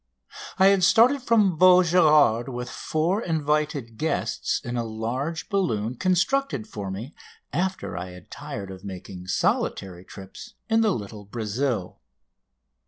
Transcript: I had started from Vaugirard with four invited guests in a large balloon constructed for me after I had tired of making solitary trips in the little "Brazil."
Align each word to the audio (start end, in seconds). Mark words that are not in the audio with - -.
I 0.57 0.69
had 0.69 0.83
started 0.83 1.21
from 1.21 1.59
Vaugirard 1.59 2.49
with 2.49 2.71
four 2.71 3.21
invited 3.21 3.99
guests 3.99 4.59
in 4.63 4.75
a 4.75 4.83
large 4.83 5.47
balloon 5.47 5.93
constructed 5.93 6.65
for 6.65 6.89
me 6.89 7.13
after 7.53 7.95
I 7.95 8.09
had 8.09 8.31
tired 8.31 8.71
of 8.71 8.83
making 8.83 9.27
solitary 9.27 10.03
trips 10.03 10.55
in 10.67 10.81
the 10.81 10.89
little 10.89 11.25
"Brazil." 11.25 11.99